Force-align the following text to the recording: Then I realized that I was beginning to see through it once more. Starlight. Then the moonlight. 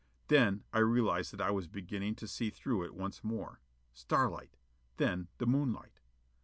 Then 0.29 0.63
I 0.73 0.79
realized 0.79 1.31
that 1.31 1.41
I 1.41 1.51
was 1.51 1.67
beginning 1.67 2.15
to 2.15 2.27
see 2.27 2.49
through 2.49 2.85
it 2.85 2.95
once 2.95 3.23
more. 3.23 3.61
Starlight. 3.93 4.57
Then 4.97 5.27
the 5.37 5.45
moonlight. 5.45 5.99